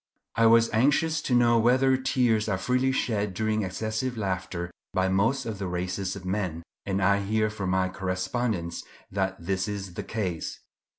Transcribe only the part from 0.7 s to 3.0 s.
anxious to know whether tears are freely